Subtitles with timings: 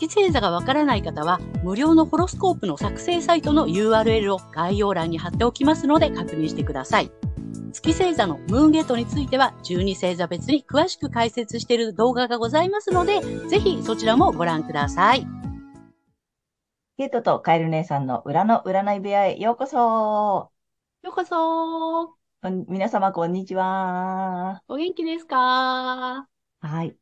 [0.00, 7.12] 月星座がわからない方は、無料のホロスコープの作成サイトの URL を概要欄に貼っておきますので確認してください。
[7.70, 15.26] 月星座のムーンゲートについては、12星座別に詳しく解説している動画がございますので、ぜひそちらもご覧ください。
[16.96, 20.50] ゲートとカエル姉さんの裏の占い部屋へようこそ。
[21.02, 22.16] ようこそ
[22.68, 24.62] 皆様、こんにちは。
[24.66, 26.26] お元気ですか？
[26.62, 26.96] はい。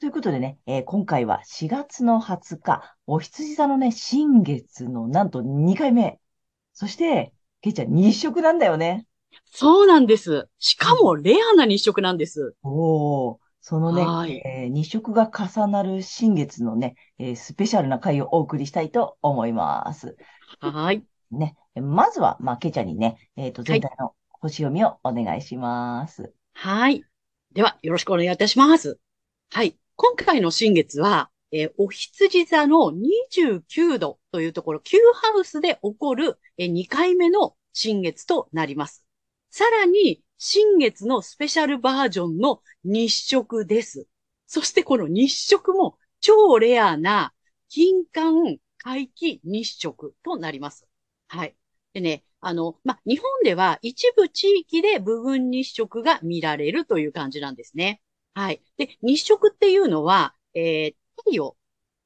[0.00, 6.18] ということでね、えー、今回は4月の20日、お羊座のね、新月のなんと2回目。
[6.72, 9.06] そして、ケイちゃん日食なんだよね。
[9.52, 10.48] そうなんです。
[10.58, 12.54] しかもレアな日食なんです。
[12.62, 20.16] おお、そのね、はい、えー、日食が重なる新月のね、えー、スペシャルな回をお送りしたいと思います。
[20.60, 21.04] はい。
[21.30, 26.32] ね、まずは、まあ、ケイちゃんにね、えっ、ー、と、全体の星読みをお願いします。
[26.54, 27.04] はい。
[27.52, 28.98] では、よろしくお願いいたします。
[29.50, 29.79] はい。
[30.02, 39.04] 今回の新月は、えー、お羊座の29度というところ、Q ハウスで起こる、えー、2回目の新月となります。
[39.50, 44.06] さらに、新月のスペシャルバージョンの日食です。
[44.46, 47.34] そしてこの日食も超レアな
[47.68, 50.88] 金環回帰日食となります。
[51.28, 51.54] はい。
[51.92, 58.00] でね、あの、ま、日本では一部地域で部分日食が見られるという感じなんですね。
[58.34, 58.62] はい。
[58.76, 61.56] で、日食っていうのは、えー、太陽、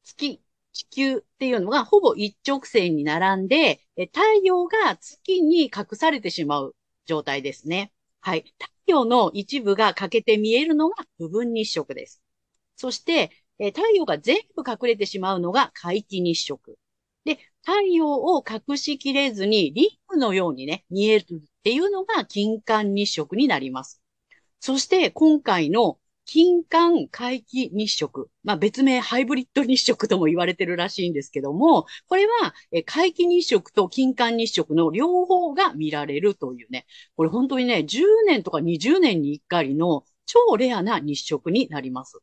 [0.02, 6.74] 月、地球っていうのがほぼ一直線に並んで、太陽が月に隠されてしまう
[7.06, 7.92] 状態ですね。
[8.20, 8.44] はい。
[8.58, 12.22] 太陽の一部が欠けて見えるのが部分日食です。
[12.76, 16.76] そして、え太陽が全部隠れてしまうのが皆既日食。
[17.24, 24.02] で、太陽を隠しきれずにリングのようにね、見えるっていうのが金環日食になります。
[24.60, 28.30] そして今回の金環回帰日食。
[28.42, 32.54] まあ別名ハイブリッド日食とも言われてるらしいんですけども、これは
[32.86, 36.86] 回帰日食と金環日食の両方が見られるというね、
[37.16, 42.20] これ本当にね、10年とか20年に1回の超レアな日食になります。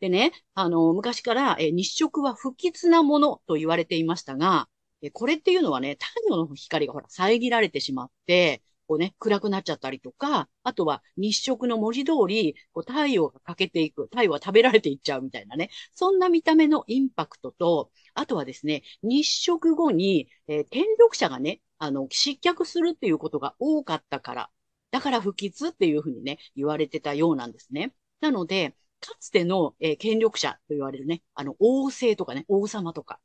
[0.00, 4.68] でね、あの、昔から日食は不吉なものと言われていましたが、
[5.12, 24.50] これっていうのはね、太陽の光がほら遮られてしまって、こうね、暗くなっちゃったりとか、あとは日食の文字通り、こう太陽が欠けていく、太陽は食べられていっちゃうみたいなね、そんな見た目のインパクトと、あとはですね、日食後に、えー、天力者がね、あの、失脚するっていうことが多かったから、
[24.90, 27.94] だから不吉っていうふうにね、言われてたようなんですね。
[28.20, 33.20] なので、かつての、えー、権力者と言われるね、あの、王政とかね、王様とか、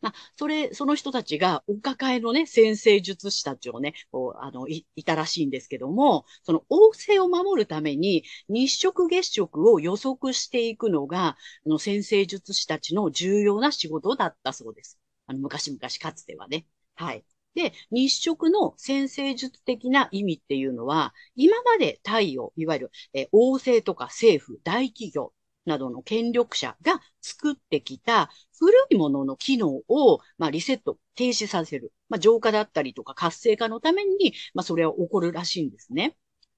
[0.00, 11.36] まあ、それ、その人たちが、お抱えのね、先生術師たちをね、こう、あの、い、いたらしいんですけども、その王政を守るために、日食月食を予測していくのが、
[11.66, 14.98] あの、先生術師たちの重要な仕事だったそうです。
[15.26, 16.66] あの、昔々かつてはね。
[16.94, 17.24] はい。
[17.54, 25.32] で、日食の先生術的な意味っていうのは、今まで太陽、いわゆる、え王政とか政府、大企業、
[25.64, 31.92] などの権力者が作ってきた古いものの機能を、まあ、リセット、停止させる。
[32.08, 36.16] まあ、浄化だったりとか活性化のために、まあ、それは起こるらしいんですね。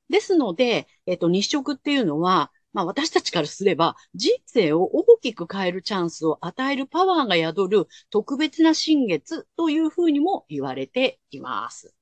[0.09, 11.95] ですので、えっと、日食っていうのは、まあ私たちからすれば人生を大きく変えるチャンスを与えるパワーが宿る特別な新月というふうにも言われています。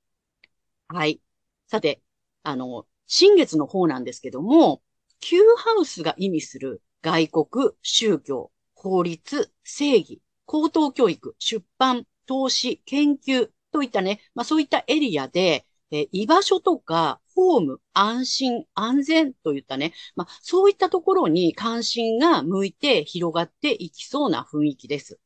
[0.89, 1.21] はい。
[1.69, 2.03] さて、
[2.43, 4.83] あの、新月の方なんですけども、
[5.21, 25.19] Q ハウスが意味する外国、宗教、法律、正義、高等教育、出版、投資、研究といったね、まあそういったエリアで、え居場所とか、ホーム、安心、安全といったね、まあそういったところに関心が向いて広がっていきそうな雰囲気です。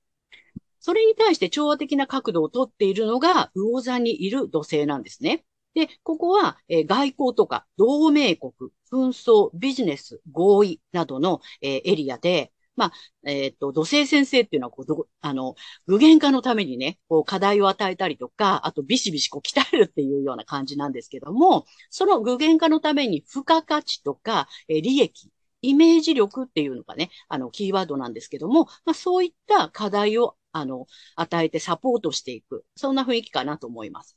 [0.80, 5.44] それに対して調和的な角度をとっているのが、魚座にいる土星なんですね。
[5.74, 12.92] で、ここは、え、外交とか同盟国、紛争、ビジネス、合意などの、えー、エリアで、まあ、
[13.24, 15.54] えっ、ー、と、土星先生っていうのは、こう、あの、
[15.86, 25.30] 具現化のためにね、こう、課題を与えたりとか、あと、ビシビシこう、鍛えるっていうような感じなんですけども、その具現化のために、付加価値とか、えー、利益、
[25.62, 30.86] イメージ力っていうのがね、あの、キーワードなんですけども、まあ、そういった課題をあの、
[31.16, 32.64] 与えてサポートしていく。
[32.76, 34.16] そんな雰囲気かなと思います。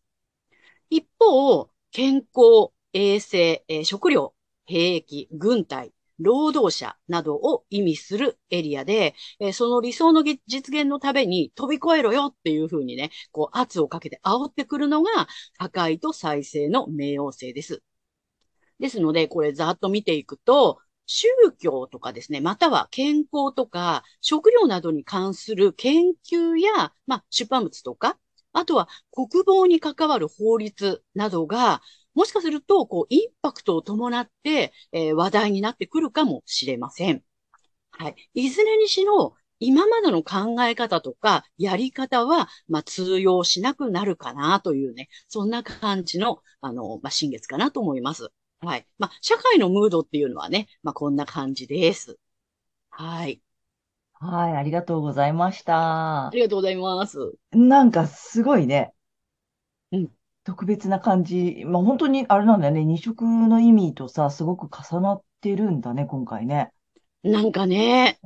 [0.90, 4.34] 一方、健康、衛生、えー、食料、
[4.70, 10.40] 兵役、軍隊、労働者などを意味するエリアで、え、その理想の実
[10.76, 15.28] 現のために飛び越えろよっていうふうにね、こう圧をかけて煽ってくるのが
[15.58, 17.82] 破壊と再生の冥王星です。
[18.80, 21.28] ですので、これざっと見ていくと、宗
[21.58, 28.18] 教とかですね、または健康とか食料などに関する研究や、まあ、出版物とか、
[28.54, 31.82] あとは国防に関わる法律などが、
[32.16, 37.24] もしかすると、こう、インパクトを伴って、えー、話題になってくるかもしれません。
[37.92, 38.16] はい。
[38.34, 48.30] いずれにしろ、今までの考え方とか、やり方は、まあ、通用しなくなるかなというね、そんな感じの、あの、まあ、新月かなと思います。
[48.62, 48.88] はい。
[48.98, 52.18] まあ、社会のムードっていうのはね、まあ、こんな感じです。
[52.90, 53.42] はい。
[54.14, 56.28] はい、ありがとうございました。
[56.28, 57.34] ありがとうございます。
[57.52, 58.94] なんかすごいね。
[60.50, 60.52] うん。
[60.52, 61.64] 特別な感じ。
[61.66, 62.86] まあ本当にあれなんだよね。
[62.86, 66.72] 二色の意味とさ、すごく重なってるんだね、今回ね。
[67.24, 68.20] なんかね、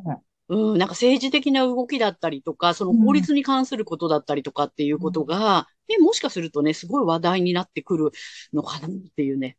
[0.49, 8.11] うん、なんか政治的な動きだったりとか、その法律に関することだったりとかっていうことが、ね、もしかするとね、すごい話題になってくる
[8.53, 9.57] のかなっていうね。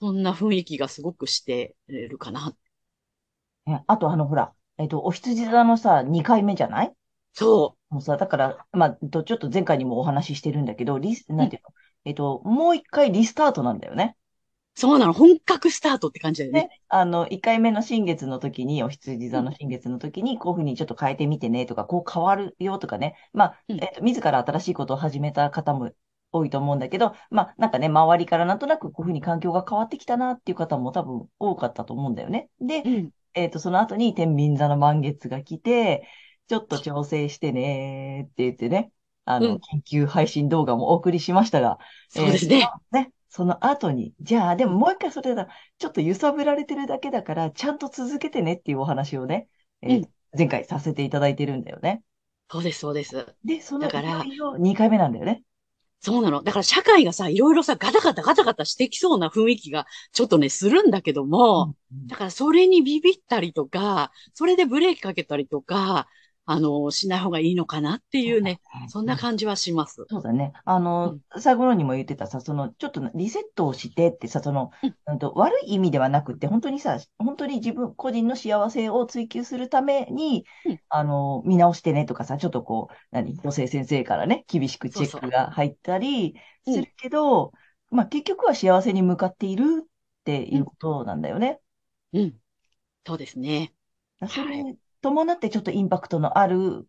[0.00, 2.54] そんな雰囲気がすごくしてるかな。
[3.86, 6.92] あとあの、ほら、えっと、お羊座のさ、2回目じゃない？
[7.32, 7.83] そう。
[7.94, 11.68] もうさ、だから、まあ、ちょっと前回にもお話ししてるんだけど、リス、なんていうの、
[12.04, 14.16] えっと、もう一回リスタートなんだよね。
[14.74, 15.12] そうなの。
[15.12, 16.60] 本格スタートって感じだよね。
[16.62, 23.14] ねあの、1回目の新月の時に、お羊座の新月の時に、こういうふうにちょっと変えてみてねとか、こう変わるよとかね。
[23.32, 25.92] まあ、えっと、自ら新しいことを始めた方も
[26.32, 32.48] 多いと思うんだけど、まあ、なんかね、周りからなんとなくこういうふうに環境が変わってきたなっていう方も多分多かったと思うんだよね。
[32.60, 36.08] で、うん、えっ、ー、と、その後に天秤座の満月が来て、
[36.48, 38.92] ちょっと調整してねって言ってね、
[39.24, 42.68] あの、研究配信動画もお送りしましたが、そうですね。
[42.92, 45.48] えー、ね、その後に、じゃあ、でももう一回それだ、
[45.78, 49.48] ちょっと揺さぶられてるだけだから、ちゃんと続けてねっていうお話をね、
[49.82, 52.02] えー、うん、前回させていただいてるんだよね。
[52.50, 53.34] そうです、そうです。
[53.44, 55.42] で、その2回目なんだよね。
[56.00, 56.42] そうなの。
[56.42, 66.06] だから社会がさ、いろいろさ、ガタガタガタガタしてきそうな雰囲気がちょっとね、するんだけども、うんうん、だからそれにビビったりとか、それでブレーキかけたりとか、
[66.46, 70.04] あの、しない方がいいのかなっていうね、そんな感じはします。
[70.08, 70.52] そうだね。
[70.64, 74.70] あの、うん、最後にも言ってたさ、その、ちょっとリセットをしてってさ、その、
[75.06, 87.52] うん、と悪い意味ではなくて、本当にさ、本当に自分、個人の幸せを追求するために、うん、あの、見直してねとかさ、ちょっとこう、何、女性先生からね、厳しくチェックが入ったりするけど、
[87.90, 89.86] まあ、結局は幸せに向かっているっ
[90.24, 91.60] ていうことなんだよね。
[92.12, 92.34] うん。
[93.06, 93.72] そうですね。
[94.28, 96.86] それ伴ってちょっとインパクトのある、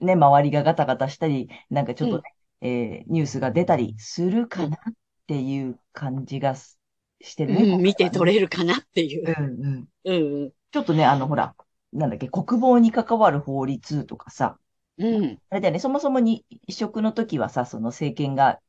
[0.00, 2.22] ね、周りがガタガタしたり、なんかちょっとね、
[2.60, 4.78] うん、えー、ニュースが出たりするかなっ
[5.26, 7.74] ていう感じがしてるね。
[7.74, 9.34] うん、見て取れるかなっていう。
[9.38, 10.42] うんうん。
[10.44, 11.54] うん、ちょっとね、あの、ほら、
[11.92, 14.58] なんだっけ、国防に関わる法律とかさ、
[14.98, 15.38] うん。
[15.50, 18.60] あれだよね、そもそもに移植の時はさ、その政権が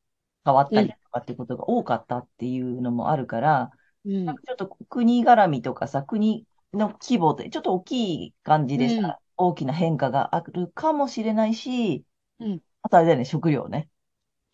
[0.45, 3.71] 変わったりとかってことが多かったっていうのもあるから、
[4.05, 12.03] うん、なんかちょっと国絡みとかさ、国の規模で、ちょっと大きい感じでさ、うん、大きな変化があるかもしれないし、
[12.39, 12.61] うん。
[12.81, 13.89] あとあれだよね、食料ね。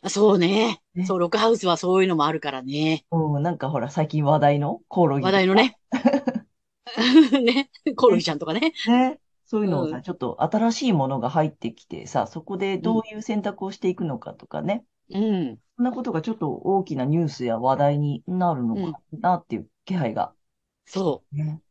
[0.10, 0.82] そうね。
[0.96, 3.06] ねそう、ロックハウスはそういうのもあるからね。
[3.12, 5.26] うん、なんかほら、最近話題のコオロギ。
[5.26, 5.78] 話題のね。
[7.44, 7.70] ね。
[7.96, 8.74] コオロギちゃんとかね。
[8.88, 9.20] ね。
[9.46, 14.84] そういうのをさ、うん、ちょっと新しいものが入ってきてさ、そこでどういう選択をしていくのかとかね。
[15.10, 15.60] うん。
[15.78, 20.34] そんなことがちょっと大きなニュースや話題になるのかなっていう気配が。
[20.86, 21.36] そう。
[21.36, 21.62] ね。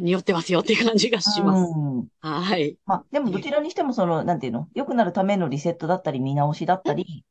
[0.00, 1.72] 匂ってますよっていう感じがします。
[1.74, 2.76] うん、はい。
[2.86, 7.24] まあ、でもどちらにしてもその、なんていうの、良くなるためのリセットだったり、見直しだったり、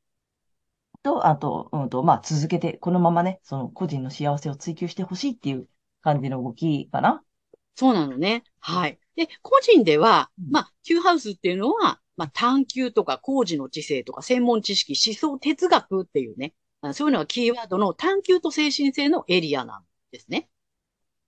[1.04, 5.68] と、あと、うんと、まあ、続けて、このままね、その個人の幸せを追求してほしいっていう
[6.02, 7.24] 感じの動きかな。
[7.76, 8.44] そうなのね。
[8.60, 9.00] はい。
[9.16, 16.54] で、個人では、まあ、Q ハウスっていうのは、まあ、探求とか工事の知性とか専門知識、思想哲学っていうね、
[16.94, 20.50] そういうのがキーワードの探求と精神性のエリアなんですね。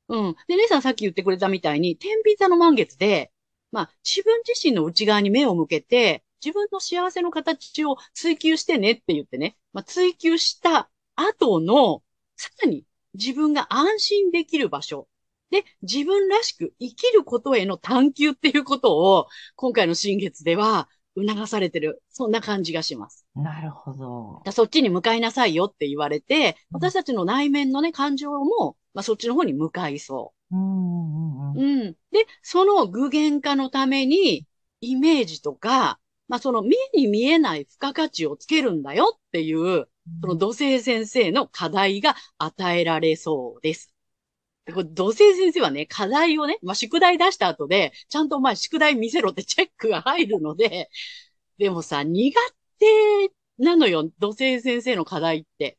[0.09, 0.35] うん。
[0.47, 3.31] で、姉さんさっき言ってくれたみたいに、天秤座の満月で、
[3.71, 12.03] まあ、自分自身の内側に目を向けて、自分の幸せの形を追求してねって言ってね、まあ、追求した後の、
[12.37, 15.07] さらに自分が安心できる場所。
[15.51, 20.89] で、自分らしく生きることへの探求っていうことを、今回の新月では
[21.27, 22.01] 促されてる。
[22.09, 23.25] そんな感じがします。
[23.35, 24.41] なるほど。
[24.51, 30.55] そっちに向かいなさいよって言われて、私たちの内面のね、感情もまあ、そっちの方に向かいそう。
[30.55, 31.93] うんうんうん、うん。
[32.11, 34.47] で、その具現化のために、
[34.81, 39.87] イメージとか、まあその目に見えない付加価値をつけるんだよっていう、
[40.21, 43.93] その土星先生の課題が与えられそうです。
[44.69, 50.89] でこれ土星先生はね、課題をね、まあ宿題出した後で、ちゃんとお前宿題見せろって チェックが入るので、
[51.57, 52.35] でもさ、苦
[52.77, 52.85] 手
[53.57, 55.77] なのよ、土星先生の課題って。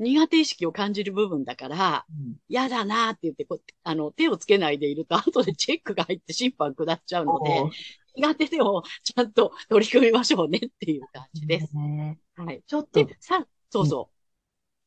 [0.00, 2.04] 苦手意識を感じる部分だから、
[2.48, 7.70] 嫌だなーって言ってこう、あの、手をつけないでいると、後でチェックが入って審判下っちゃうので、
[8.16, 11.76] 苦手でもちゃんと取り組みましょうねっていう感じです。
[11.76, 12.62] ねはい。
[12.66, 14.13] ちょっとで、、さ、そうそう。
[14.13, 14.13] であ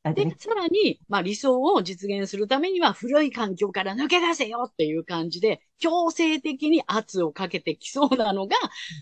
[0.03, 8.55] れね、さらに、まあ理想を実現するためには古い環境から抜け出せよっていう感じで、強制的に圧をかけてきそうなのが、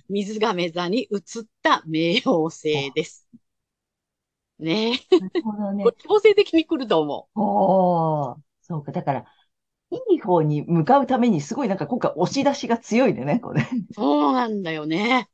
[0.09, 3.27] 水亀座に移った冥王星です。
[4.59, 4.99] ねえ。
[5.19, 5.97] なるほどねこれ。
[5.97, 8.91] 強制的に来ると思おー、そうか。
[8.91, 9.25] だから、
[9.91, 13.63] いい方に向かうために、すごいなんか今回押し出しが強いでね、これ。
[13.63, 13.75] なう。
[13.89, 15.29] そうなんだよね。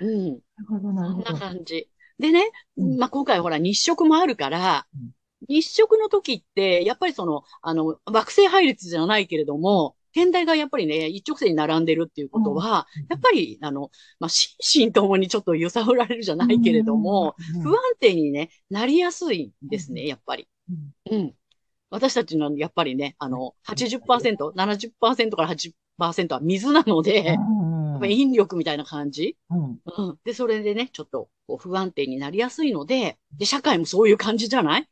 [0.00, 0.40] うん。
[0.58, 1.40] るほど、なるそんなほど。
[1.40, 1.90] 感じ。
[2.18, 2.98] でね、うん。
[2.98, 5.10] まあ、今回ほら日食もあるからうん、
[5.48, 20.48] 日食の時って、やっぱりその、あの、惑星配列じゃないけれども、天体がやっぱりね、一直線に並んでるっていうことは、やっぱり、あの、まあ、心身 ともにちょっと揺さぶられるじゃないけれども、うん、不安定にね、なりやすいんですね、やっぱり。
[21.10, 21.18] うん。
[21.18, 21.34] うん。
[21.90, 27.36] 私たちの、やっぱりね、あの、80%、70%から80%は水なので、
[27.96, 29.36] うんやっぱ引力みたいな感じ？
[29.50, 30.18] うんうん。
[30.24, 34.88] で、それでね、ちょっとこう不安定になりやすいので、で、社会もそういう感じじゃない？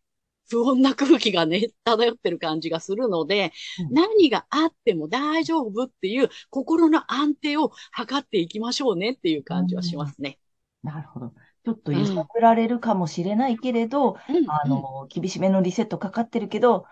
[0.51, 10.39] 不穏な空気がね、 漂ってる感じがするので、うん何があっても大丈夫っていう心の安定を図っていきましょうねっていう感じはしますね。
[10.83, 11.33] なるほど。
[11.65, 14.51] ちょっと揺さぶられるかもしれないけれど、うん。
[14.51, 16.85] あの、厳しめのリセットかかってるけど、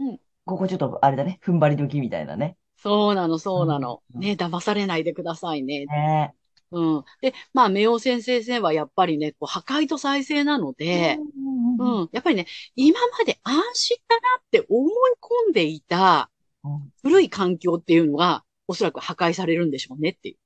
[0.00, 2.56] うんここちょっと、あれだね、踏ん張り時みたいなね。
[2.80, 4.02] そうなの、そうなの。
[4.14, 5.86] うんね、騙されないでくださいね。
[5.86, 6.34] ね
[6.70, 7.04] うん。
[7.20, 12.08] で、まあ、冥王先生はやっぱりね、こう破壊と再生なので、うんうんうん。
[12.12, 16.30] やっぱりね、今まで安心だなって思い込んでいた
[16.64, 20.36] うん古い環境っていうのが、おそらく破壊されるんでしょうねっていう。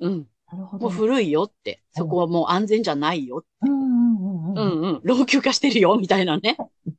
[0.00, 0.12] うん。
[0.12, 0.94] もうなるほどね。
[0.94, 1.82] 古いよって。
[1.92, 3.44] そこはもう安全じゃないよ。
[3.62, 4.82] うんうんうんううん。
[4.82, 5.00] んうん。
[5.02, 6.56] 老朽化してるよ、みたいなね。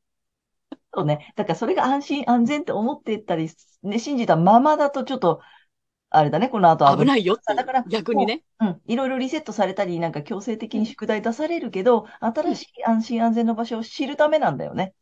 [0.94, 1.32] そうね。
[1.36, 3.50] だからそれが安心安全って思ってたり、
[3.82, 5.40] ね、信じたままだとちょっと、
[6.10, 7.58] あれだね、この後危ないいよっていう。
[7.58, 8.44] だから逆にね。
[8.60, 8.80] うん。
[8.86, 14.94] いろいろリセットされたり、なんか強制的に宿題出されるけど、新しい安心安全の場所を知るためなんだよね。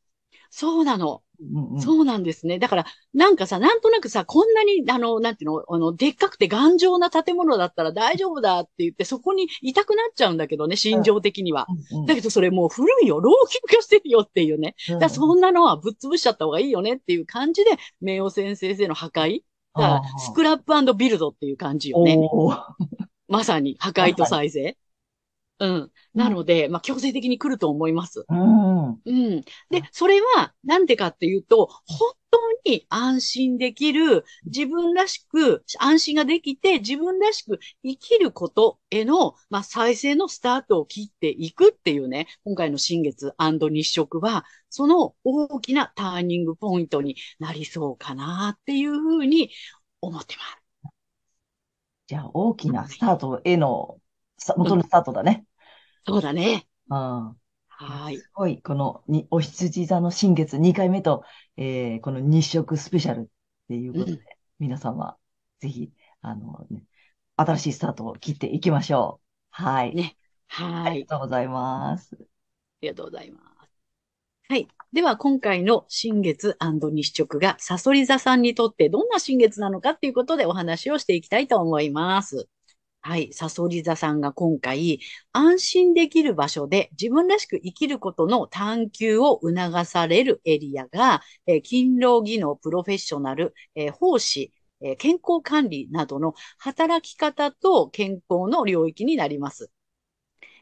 [0.55, 1.23] そうなの。
[1.41, 1.81] うんうん。
[1.81, 2.59] そうなんですね。
[2.59, 11.67] だから、なんかさ、なんとなくさ、こんなに、あの、なんていうの、あの、でっかくて頑丈な建物だったら大丈夫だって言って、そこにいたくなっちゃうんだけどね、心情的には。
[11.91, 14.75] うんうんだけどそれもう古いよ、老朽化してるよっていうね。
[15.01, 17.71] だそんなのはぶっ潰しちゃった方がいいよねっていう感じで、
[18.03, 19.43] 冥王先生の破壊。
[19.75, 22.19] だからスクラップビルドっていう感じよね。
[23.29, 24.77] まさに破壊と再生。
[25.59, 25.93] うん。
[26.15, 28.25] なので、まあ、強制的に来ると思います。
[28.29, 28.91] うん。
[28.91, 29.41] うん。
[29.71, 49.51] で、それは、なんでかっていうと、本当に安心できる、自分らしく、安心ができて、自分らしく生きることへの、まあ、再生のスタートを切っていくっていうね、今回の新月日食は、その大きなターニングポイントになりそうかなっていうふうに
[50.01, 50.93] 思ってます。
[52.09, 54.02] じゃあ、大きなスタートへの、さ
[54.57, 55.45] 元のスタートだね。
[56.07, 56.67] そうだね。
[56.91, 57.37] うん。
[57.69, 58.17] はい。
[58.19, 61.25] すごい、このに、お羊座の新月2回目と、
[61.57, 63.25] えー、この日食スペシャルっ
[63.69, 64.21] ていうことで、うん
[64.59, 65.17] 皆様、
[65.59, 66.85] ぜひ、あの、ね、
[67.35, 69.27] 新しいスタートを切っていきましょう。
[69.51, 69.93] はい。
[69.93, 71.01] ねはいあり。
[71.01, 72.17] がとうございます。
[72.17, 72.25] あ
[72.83, 73.43] りがとうございます。
[74.49, 74.69] はい。
[74.93, 82.49] では、今回の新月日食が、サソリ座さんにとってどんな新月なのかっていうことでお話をしていきたいと思います。
[83.05, 83.33] はい。
[83.33, 85.01] サソリ座さんが今回、
[85.33, 99.71] 安心できる場所で自分らしく生きることの探求を促されるエリアが、えー勤労技能プロフェッショナル、えー奉仕、えー健康管理などの働き方と健康の領域になります。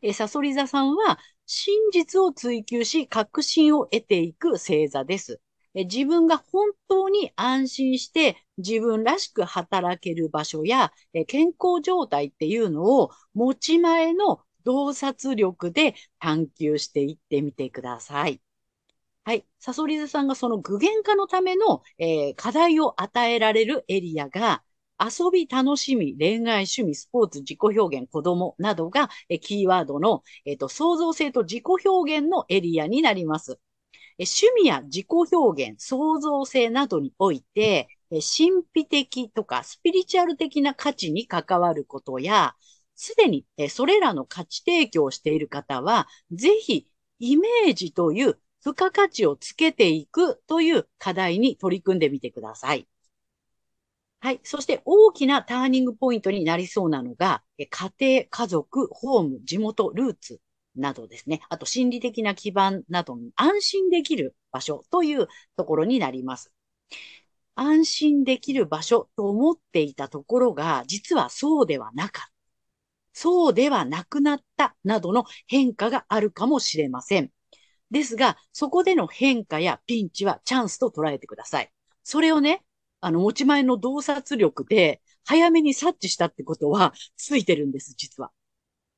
[0.02, 5.40] えーサソリ座さんは、真実を追求し、確信を得ていく星座です。
[5.74, 10.92] 自分が本当に安心して自分らしく働ける場所や
[11.28, 18.40] 健康状態っていうのを持ち前の洞察力で探求していってみてください。
[19.24, 19.46] はい。
[19.58, 24.62] サソリ座さんがその具現化のための、えー課題を与えられるエリアが
[24.98, 33.58] 遊び、楽しみ、恋愛、趣味、スポーツ、自己表現、子供などが、えキーワードの、えっと、創造性と自己表現のエリアになります。
[34.24, 42.54] 趣味や自己表現、創造性などにおいて、神秘的とかスピリチュアル的な価値に関わることや、
[42.96, 46.86] すでにそれらの価値提供をしている方は、ぜひ
[47.18, 52.86] イメージという付加価値をつけていくという課題に取り組んでみてください。
[54.22, 54.40] はい。
[54.42, 57.66] そして大きなターニングポイントになりそうなのが、家
[57.98, 60.40] 庭、家族、ホーム、地元、ルーツ
[60.76, 61.40] などですね。
[61.48, 66.52] あと心理的な基盤などに安心できる場所というところになります。
[67.54, 72.32] 安心できる場所と思っていたところが、実はそうではなかった。
[73.12, 77.30] そうではなくなったなどの変化があるかもしれません。
[77.90, 81.70] ですが、そこでの変化やピンチはチャンスと捉えてください。
[82.02, 82.64] それをね、
[83.00, 88.30] あの、持ち前の洞察力で、早めに察知したってことは、ついてるんです、実は。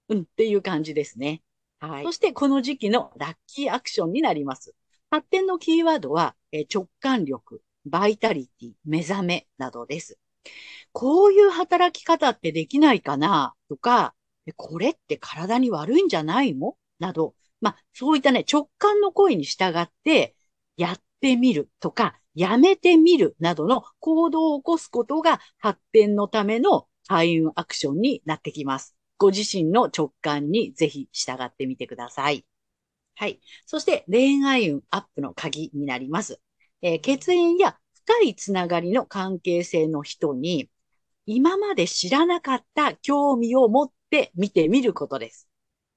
[0.08, 1.42] うん、っていう感じですね。
[1.82, 2.04] はい。
[2.04, 4.74] そして、この時期のラッキーアクションになります。
[5.10, 10.16] 発展のキーワードは、え直感力、バイタリティ、目覚めなどです。
[10.92, 14.14] こういう働き方ってできないかなとか、
[14.56, 16.76] これって体に悪いんじゃないの？
[17.00, 20.36] など、まあ、そういったね、直感の声に従って、
[20.76, 28.96] やってみるとか、やめてみるなどの行動を起こすことが発展のための開運アクションになってきます。
[29.22, 32.44] ご自身の直感にぜひ従ってみてください。
[33.14, 33.40] はい。
[33.66, 36.40] そして恋愛運アップの鍵になります。
[36.80, 40.68] えー、血縁や深いつながりの関係性の人に
[41.24, 45.48] 今まで知らなかった興味を持って見てみることです。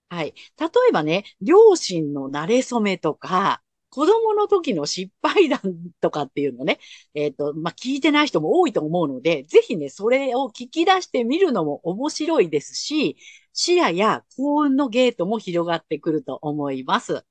[0.10, 0.36] はい。
[0.60, 3.64] 例えばね、両親の馴れ初めとか、
[3.96, 5.62] 子供の時の失敗談
[6.02, 6.80] とかっていうのね、
[7.16, 13.16] えっ、ー、と、まあ、聞いてない人も多いと思うので、ぜひね、それを聞き出してみるのも面白いですし、
[13.54, 17.26] 視野や幸運のゲートも広がってくると思います。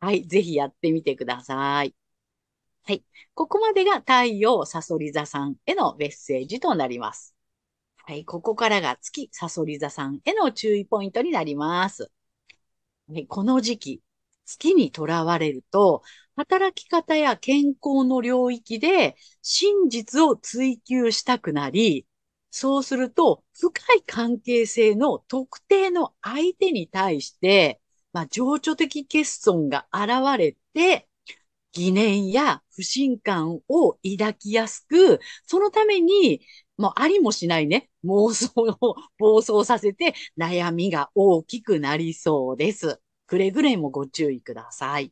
[0.00, 1.94] はい、ぜひやってみてください。
[2.82, 3.04] はい。
[3.34, 7.34] ここまでが太陽サソリ座さんへのメッセージとなります。
[7.96, 8.26] はい。
[8.26, 12.10] ここからが月サソリ座さんへの注意ポイントになります。
[13.08, 14.02] はい、この時期、
[14.44, 16.02] 月にとらわれると、
[16.36, 22.06] 働き方や健康の領域で真実を追求したくなり、
[22.50, 27.80] そうすると、深い関係性の特定の相手に対して、
[28.12, 31.08] まあ、情緒的欠損が現れて、
[31.72, 36.42] 疑念や不信感を抱きやすく、そのために、
[36.76, 38.50] もうありもしないね、妄想
[38.80, 43.00] を暴走させて悩みが大きくなりそうです。
[43.32, 45.10] くれぐれもご注意ください。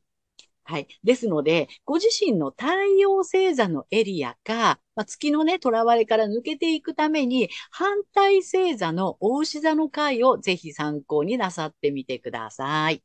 [0.65, 0.89] はい。
[1.03, 2.67] ですので、ご自身の太
[2.99, 13.03] 陽星座のエリアか、まあ、月のね、囚われから抜けていくために、反対星座の大牛座の回をぜひ参考になさってみてください。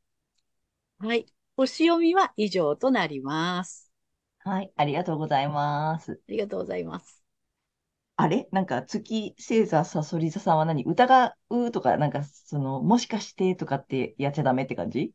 [1.00, 1.28] はい。
[1.56, 3.90] 星読みは以上となります。
[4.40, 4.74] はい。
[4.76, 6.12] ありがとうございます。
[6.12, 7.25] ありがとうございます。
[8.18, 8.48] あれ？
[8.52, 10.84] なんか月星座さそり座さんは何？
[10.86, 15.12] 疑うとか、なんかその、もしかしてとかってやっちゃダメって感じ？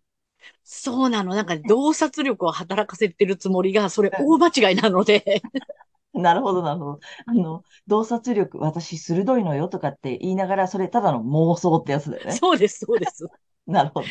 [0.65, 1.35] そうなの。
[1.35, 5.43] なんか洞察力を働かせてるつもりが、それ大間違いなので
[6.13, 7.01] なるほど、なるほど。
[7.27, 12.33] あの、洞察力、私鋭いのよとかって言いながら、それただの妄想ってやつだよね。
[12.33, 13.27] そうです、そうです。
[13.67, 14.07] なるほど。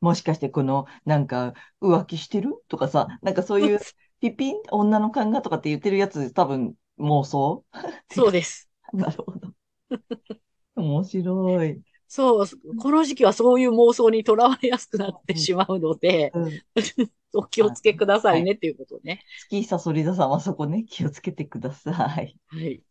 [0.00, 2.54] もしかしてこの、なんか、浮気してる？
[2.68, 3.80] とかさ、なんかそういう、
[4.20, 5.42] ピピン、女の勘が？
[5.42, 7.64] とかって言ってるやつ、多分、妄想？
[8.10, 8.70] そうです。
[8.92, 9.52] なるほど。
[10.76, 11.82] 面白い。
[12.08, 12.46] そう、
[12.78, 16.62] この時期はそういう妄想にとらわれやすくなってしまうので、うん、
[17.32, 19.22] お気をつけくださいねっていうことね。
[19.48, 22.36] 月さそり座さんはそこね、気をつけてください。
[22.48, 22.82] はい。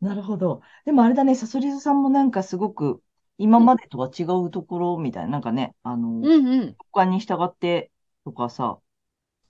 [0.00, 0.62] なるほど。
[0.84, 3.02] でもあれだね、さそり座さんもなんかすごく、
[3.38, 6.76] 今までとは違うところみたいな、なんかね、あの、うんうん。
[6.92, 7.90] 他に従って
[8.24, 8.78] とかさ。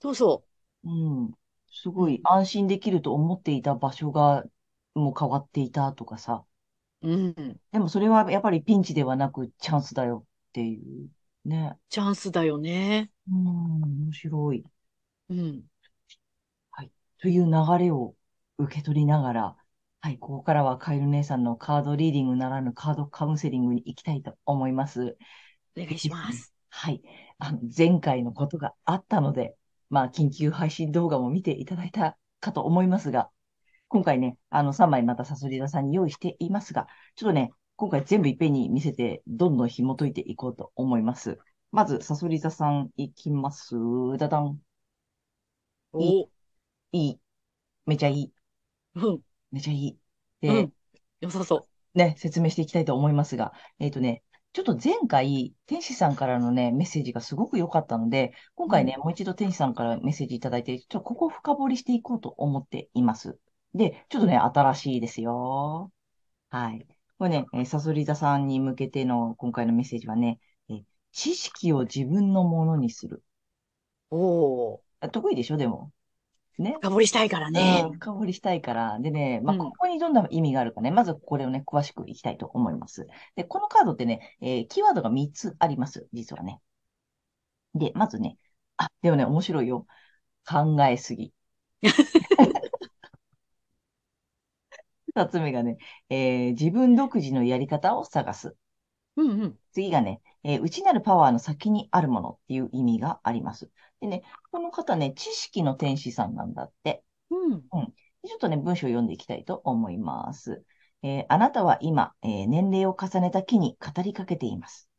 [0.01, 0.43] そうそ
[0.83, 0.89] う。
[0.89, 1.33] うん。
[1.75, 4.45] すごい安心できると思っていた場所が
[4.93, 6.45] もう変わっていたとかさ。
[7.01, 7.33] うん。
[7.71, 11.09] でもそれはやっぱりピンチではなくチャンスだよっていう。
[11.43, 11.77] ね。
[11.89, 13.11] チャンスだよね。
[13.29, 14.63] うん、面白い。
[15.29, 15.63] うん。
[16.71, 16.91] はい。
[17.19, 18.15] という流れを
[18.57, 19.55] 受け取りながら、
[19.99, 25.17] はい、ここからはカエル姉さんのカードリーディングならぬカードカウンセリングに行きたいと思います。
[25.77, 26.53] お願いします。
[26.69, 27.01] はい。
[27.37, 29.57] あの、前回のことがあったので、
[29.89, 33.29] まあ、緊急配信動画も見ていただいたかと思いますが、
[33.87, 41.37] 今回ね、あの、3枚またサソリ座さんに用意していますが、ちょっとね、今回全部いっぺんに見せて、どんどん紐解いていこうと思います。
[41.71, 43.75] まず、サソリ座さんいきます。
[44.17, 44.59] ダダン。
[45.99, 46.29] いい。
[46.91, 47.19] いい。
[47.85, 48.33] めちゃいい。
[48.95, 49.21] うん。
[49.51, 49.97] めちゃいい。
[50.41, 50.73] で、うん、
[51.21, 51.97] 良さそう。
[51.97, 54.23] ね、説明していきたいと思いますが、えっ、ー、とね、
[54.55, 63.37] ちょっと前回、天使さんからのね、メッセージがすごく良かったので、今回ね、うん、もう一度天使さんからメッセージいただいて、ちょっとここを深掘りしていこうと思っています。
[63.73, 65.91] で、ちょっとね、新しいですよ。
[66.49, 66.87] はい。
[67.17, 70.39] これね、えーサソリ座さんに向けての今回のメッセージはね、
[70.69, 73.23] えー知識を自分のものにする。
[74.09, 74.81] おー。
[75.01, 75.91] あ得意でしょ、でも。
[76.57, 76.73] ね。
[76.81, 77.93] 深掘りしたいからねうん。
[77.93, 78.99] 深掘りしたいから。
[78.99, 83.07] でね、まあ、うんここにどんな意味があるかね、まずこれをね、詳しくいきたいと思います。
[83.35, 86.61] で、このカードってね、えーキーワードが3つあります、実はね。
[87.73, 88.37] で、まずね、
[88.77, 89.85] あ、でもね、面白いよ。
[90.47, 91.33] 考えすぎ。
[95.15, 95.77] 二つ目がね、
[96.09, 98.55] えー自分独自のやり方を探す。
[99.15, 99.59] うんうん。
[99.73, 103.69] 次がね、えー内なるパワーの先にあるものっていう意味があります。
[104.01, 107.03] でね、この方ね、知識の天使さんなんだって。
[107.71, 107.93] うん。
[108.27, 110.63] ちょっとね、文章を読んでいきたいと思います。
[111.03, 114.89] えーあなたは今、えー年齢を重ねた木に語りかけています。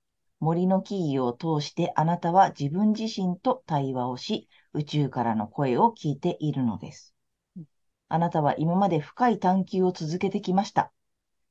[0.40, 7.14] 森の木々を通してあなたは自分自身と対話をし、宇宙からの声を聞いているのです
[7.56, 7.64] うん。
[8.08, 10.92] あなたは今まで深い探求を続けてきました。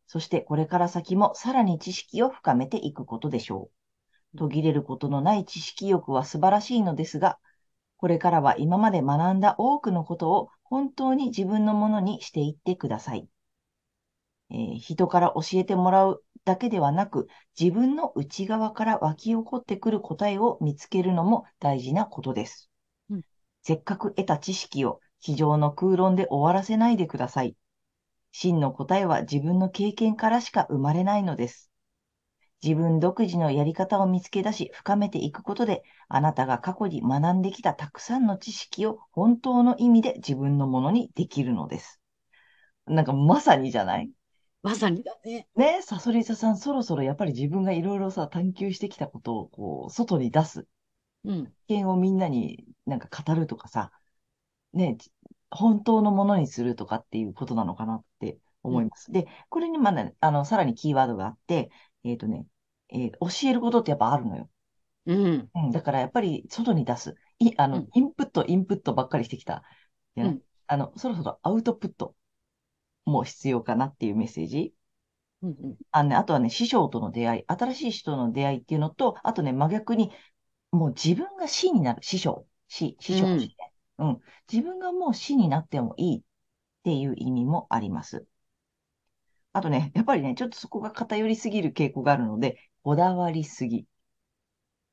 [0.08, 3.75] そしてこれから先もさらに知識を深めていくことでしょう。
[4.36, 7.40] 途切れることのない知識欲は素晴らしいのですが、
[7.98, 13.30] これからは今まで学んだ多くのことを本当に自分のものにしていってください。
[14.50, 17.28] えー人から教えてもらうだけではなく、
[17.60, 22.70] 自分の内側から湧き起こってくる答えを見つけるのも大事なことです。
[23.10, 23.24] うん
[23.64, 27.56] せっかく得た知識を机上の空論で終わらせないでください。
[28.32, 31.72] 真の答えは自分の経験からしか生まれないのです。
[32.64, 42.02] 自分独自のやり方を見つけ出し、深めていくことで、あなたが過去に学んできたたくさんの知識を本当の意味で自分のものにできるのです。
[42.88, 44.10] なんかまさにじゃない
[44.62, 45.48] まさにだね。
[45.56, 50.68] ね、サソリ座さん、そろそろやっぱり自分がいろいろさ、探求してきたことを、こう、外に出す。
[51.24, 51.46] うん。
[51.68, 53.92] 経験をみんなになんか語るとかさ、
[54.74, 55.12] ね、じ
[55.50, 59.12] 本当のものにするとかっていうことなのかなって思います。
[59.12, 61.70] で、これにまだ、あの、さらにキーワードがあって、
[62.06, 62.46] えっとね、
[62.90, 64.50] えー教えることってやっぱあるのよ。
[65.06, 65.50] うん。
[65.56, 67.16] うん、だからやっぱり外に出す。
[67.40, 69.64] い、あの、うんインプット、インプットばっかりしてきた。
[70.16, 72.16] うんあの、そろそろアウトプット
[73.06, 74.74] も必要かなっていうメッセージ。
[75.42, 75.78] うんうん。
[75.92, 80.12] あのね、あとはね、師匠との出会い、新しい人との出会いっていうのと、あとね、真逆に、
[80.72, 83.50] もう自分が師になる、師匠、師、師匠、うん
[84.00, 84.20] うん。
[84.52, 86.22] 自分がもう師になってもいいっ
[86.84, 88.26] ていう意味もあります。
[89.56, 93.88] あとね、やっぱりね、ちょっとそこが偏りすぎる傾向があるので、こだわりすぎ。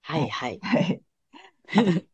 [0.03, 0.61] はいはい。
[0.61, 1.03] はい。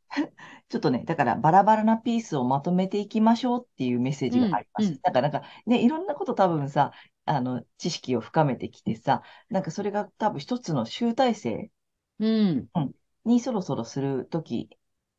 [0.69, 4.89] ちょっとね、だからバラバラなピースをまとめていきましょうっていうメッセージがあります。
[4.89, 6.93] うんうんだからなんかね、いろんなこと多分さ、
[7.27, 11.71] あの、知識を深めてきてさ、なんかそれが多分一つの集大成
[12.75, 12.95] うん。
[13.25, 14.71] にそろそろするとき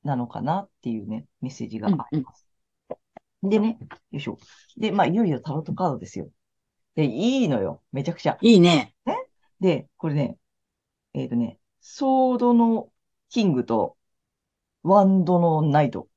[0.03, 2.47] なのかなっていうね、メッセージがあります。
[3.43, 3.77] でね、
[4.11, 4.37] よいしょ。
[4.77, 6.29] で、まあ、いよいよタロットカードですよ。
[6.99, 7.81] で、いいのよ。
[7.93, 8.37] めちゃくちゃ。
[8.41, 8.93] いいね。
[9.61, 10.37] で、これね、
[11.13, 12.91] えっとね、ソードの
[13.29, 13.95] キングと
[14.83, 16.09] ワンドのナイト。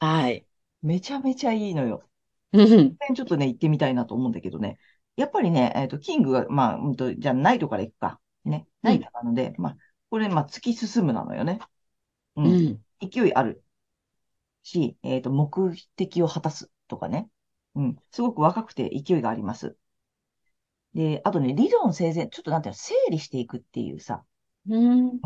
[0.00, 0.44] はい。
[0.82, 2.02] めちゃめちゃいいのよ。
[2.52, 2.96] うん。
[3.14, 4.78] ちょっとね、行ってみたいなと思うんだけどね。
[5.14, 8.20] やっぱりね、えっと、キングが、まあ、うんと、じゃあ、ナイトから行くか。
[8.44, 8.66] ね？
[8.82, 9.76] ナイトなので、まあ、
[10.10, 11.60] これ、まあ、突き進むなのよね。
[12.34, 12.42] う。
[12.42, 12.84] うんん。
[13.00, 13.62] 勢いある
[14.64, 17.28] し、えっと、目的を果たすとかね。
[17.76, 17.96] うん。
[18.10, 19.76] すごく若くて勢いがあります。
[20.96, 24.24] で、あとね、理論整然、ちょっとなんていうの、整理していくっていうさ、
[24.68, 25.20] うん。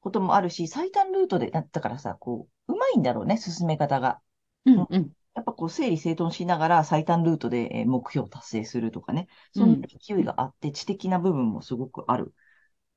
[0.00, 4.20] こともあるし、最短ルートで、だったからさ、こう、うまいんだろうね、進め方が。
[4.64, 4.86] うん。
[4.90, 5.12] うん。
[5.34, 9.28] やっぱこう、整理整頓しながら最短ルートでえー目標を達成するとかね。
[9.52, 12.34] そんな勢いがあって、知的な部分もすごくある。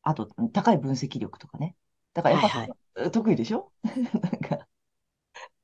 [0.03, 1.75] あと、高い分析力とかね。
[2.13, 3.71] だからやっぱ、はいえ得意でしょ？
[3.83, 4.67] なんか、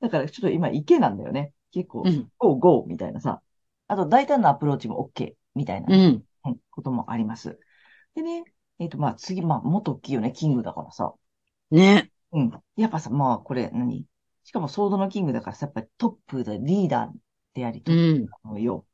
[0.02, 1.54] だからちょっと今、池なんだよね。
[1.72, 2.32] 結構、うん。
[2.38, 3.42] ゴーゴーみたいなさ。
[3.88, 6.26] あと、大胆なアプローチも OK みたいな、うん。
[6.46, 7.60] うんこともあります。
[8.16, 8.44] でね、
[8.80, 11.14] えっと、まあ次、まあ、もっと大きいよね、キングだからさ。
[11.72, 12.12] ね。
[12.32, 12.52] うん。
[12.76, 14.06] やっぱさ、まあ、これ何、
[14.44, 17.12] しかも、ソードのキングだからさ、やっぱりトップでリーダー
[17.54, 18.86] であり、トうップのよ。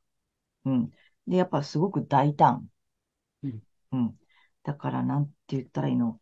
[0.64, 0.90] うん。
[1.26, 2.68] で、やっぱすごく大胆。
[3.42, 3.62] うん。
[3.92, 4.20] うん。
[4.64, 6.20] だから、なんて言ったらいいの？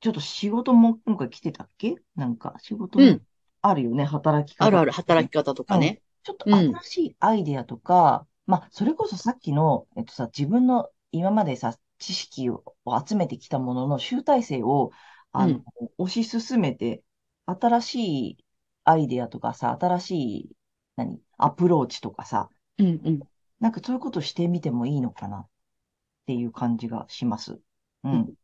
[0.00, 1.96] ちょっと仕事も今回来てたっけ？
[2.16, 3.22] なんか、仕事もうん。
[3.60, 4.66] あるよね、働き方。
[4.66, 6.02] あるある、働き方とかね。
[6.22, 12.64] ちょっとうん新しいアイデアとか、まあ、それこそさっきの、えっとさ、自分の今までさ、知識を
[13.06, 14.90] 集めてきたものの集大成を、
[15.32, 15.60] あの、
[15.98, 17.04] 推し進めて、
[17.46, 17.94] 新し
[18.30, 18.44] い
[18.84, 20.10] アイデアとかさ、新し
[20.50, 20.56] い、
[20.96, 23.00] 何、アプローチとかさ、うん。
[23.04, 23.28] うん。
[23.60, 25.48] なんかそういうことしてみてもいいのかなっ
[26.26, 27.60] ていう感じがします。
[28.04, 28.34] ううんん。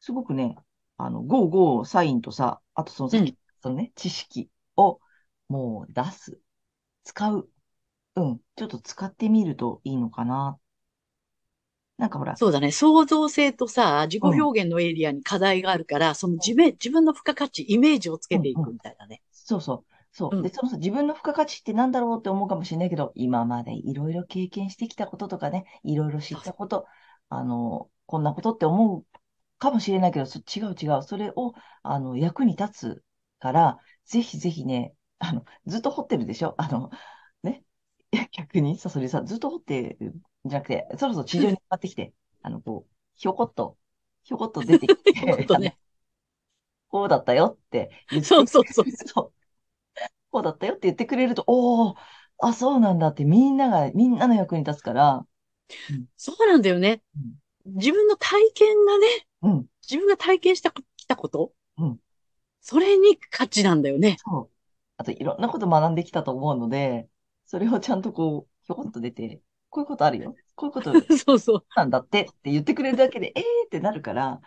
[0.00, 0.56] すごくね、
[0.98, 5.00] あの、ゴーゴーサインとさ、あとそのさっき、そのね、知識を
[5.48, 6.40] もう出す、
[7.04, 7.50] 使う。
[8.16, 10.58] うん、ちょっと使ってみるといいのかな。
[11.96, 12.72] なんかほら、そうだね。
[12.72, 19.22] 創造性とさ、自己表現のエリアに課題があるから、その自分、自分の付加価値、イメージをつけていくみたいなね。
[19.32, 19.94] そうそう。
[20.10, 20.36] そう。
[20.36, 26.86] うんで、そのさ、自分の付加価値ってなんだろうって思うかもしれないけど、今までいろいろ経験してきたこととかね、いろいろ知ったこと、
[27.28, 29.06] あの、こんなことって思う
[29.58, 31.02] かもしれないけど、そ違う違う。
[31.04, 33.04] それを、あの、役に立つ
[33.38, 36.54] から、ぜひぜひね、あの、ずっと掘ってるでしょ？
[36.58, 36.90] あの、
[38.14, 43.78] や 逆に、さそりさん、ずっと掘ってるんじゃなくて、そろそろ地上に上がってきて、 あの、こう、ひょこっと、
[44.22, 45.78] ひょこっと出てきて、ひょこっとね。
[46.88, 49.32] こうだったよって言ってそうそうそうそう。
[50.30, 51.96] こうだったよって言ってくれると、おお、
[52.38, 55.26] あ、そうなんだってみんなが、みんなの役に立つから、
[56.16, 57.02] そうなんだよね。
[57.66, 59.06] 自分の体験がね、
[59.42, 61.98] うん、自分が体験したきたこと、うん。
[62.60, 64.16] それに価値なんだよね。
[64.24, 64.50] そう。
[64.96, 67.08] あと、いろんなこと学んできたと思うので、
[67.46, 70.38] それをちゃんとこう、ひょこっと出て、こういうことあるよ。
[70.54, 71.66] こういうことそうそう。
[71.74, 74.40] なんだってって言ってくれるだけで、えーってなるから、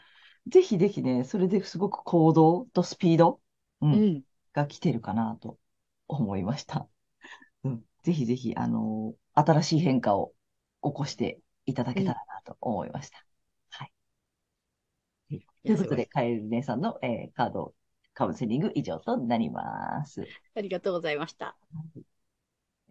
[0.48, 3.42] ぜひぜひね、それですごく行動とスピード、
[3.82, 4.24] う、うんん。
[4.54, 5.60] が来てるかなと
[6.08, 6.88] 思いました。
[7.64, 7.86] うん。
[8.04, 10.34] ぜひぜひ、あのー新しい変化を
[10.84, 13.26] 起こしていただけたらなと思いました。
[13.70, 13.94] はい。
[15.66, 17.74] ということで、カエル姉さんの、えーカード
[18.14, 20.28] カウンセリング以上となります。
[20.56, 21.58] ありがとうございました。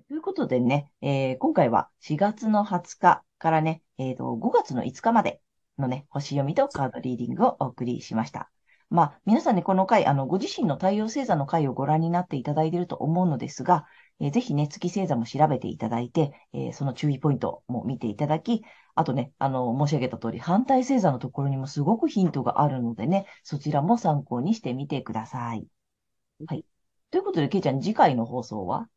[0.08, 5.40] ということでね、えー今回は4月の20日からね、えーと、5月の5日まで
[5.78, 8.50] のね、星読みとカードリーディングをお送りしました。
[8.88, 13.84] まあ、皆さんね、この回、あの、ご自身の太陽星座の回をご覧になっていただいていると思うのですが、
[14.20, 18.62] えーぜひね、月星座も調べていただいて、えーその注意ポイントも見ていただき、
[18.94, 25.66] あとね、あの、申し上げた通り、反対星座のところにもすごくヒントがあるのでね、そちらも参考にしてみてください。
[26.46, 26.64] はい。
[27.10, 28.88] ということで、けいちゃん、次回の放送は？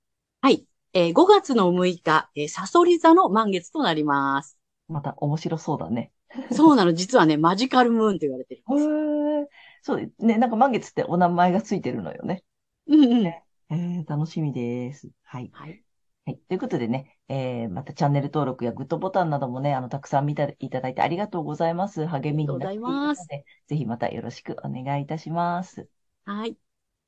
[0.42, 0.69] はい。
[0.94, 4.58] えー5月の6日、えーサソリ座の満月となります。
[4.88, 6.12] また面白そうだね。
[6.52, 6.94] そうなの。
[6.94, 8.90] 実はね、マジカルムーンと言われてるんです。
[8.90, 9.48] へえ、
[9.82, 12.44] そうね、なんか満月ってお名前がついてるのよね。
[12.88, 13.28] うんうん。
[13.70, 15.10] えー、楽しみです。
[15.24, 15.52] はい。
[15.52, 15.84] はい。
[16.26, 16.40] はい。
[16.40, 22.06] ということでね、えー、またチャンネル登録やグッドボタンなどもね、あの、たくさん見ていただいてありがとうございます。
[22.08, 25.90] 励みになっていますで、ぜひまたよろしくお願いいたします。
[26.26, 26.58] はい。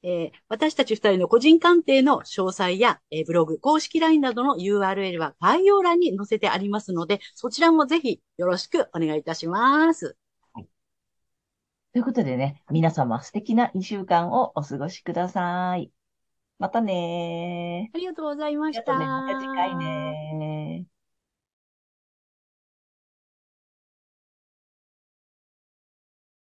[0.03, 10.17] えー私たち二人の個人鑑定の詳細や、えーブログ、公式 LINE などの URL は概要欄に載せてありますので、そちらもぜひよろしくお願いいたします。
[11.93, 15.91] ということでね、皆様素敵な2週間をお過ごしください。
[16.59, 17.95] またねー。
[17.95, 18.93] ありがとうございました。
[18.93, 20.90] また次回ねー。